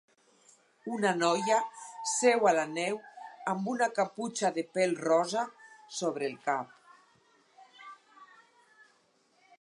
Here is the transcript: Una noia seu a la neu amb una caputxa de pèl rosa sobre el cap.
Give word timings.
Una 0.93 1.09
noia 1.17 1.57
seu 2.13 2.47
a 2.51 2.53
la 2.61 2.63
neu 2.71 2.97
amb 3.53 3.69
una 3.75 3.89
caputxa 3.99 4.51
de 4.57 4.65
pèl 4.79 4.97
rosa 5.03 5.45
sobre 6.01 6.31
el 6.31 6.41
cap. 6.49 6.75